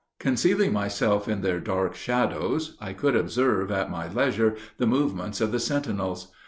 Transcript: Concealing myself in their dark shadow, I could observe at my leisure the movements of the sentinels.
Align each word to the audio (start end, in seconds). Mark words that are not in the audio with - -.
Concealing 0.19 0.73
myself 0.73 1.27
in 1.27 1.41
their 1.41 1.59
dark 1.59 1.93
shadow, 1.93 2.57
I 2.79 2.91
could 2.91 3.15
observe 3.15 3.69
at 3.69 3.91
my 3.91 4.11
leisure 4.11 4.55
the 4.77 4.87
movements 4.87 5.39
of 5.41 5.51
the 5.51 5.59
sentinels. 5.59 6.29